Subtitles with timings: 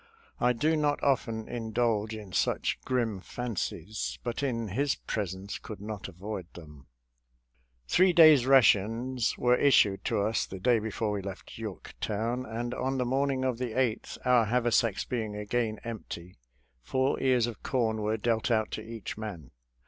[0.39, 6.07] I do not often indulge in such grim fancies, but in his presence could not
[6.07, 6.87] avoid them.
[7.57, 12.73] «*• Three days' rations were issued to us the day before we left Yorktown, and
[12.73, 16.35] on the molrning of the 8th, our haversacks being again empty,
[16.81, 19.51] four ears of corn were dealt out to each man.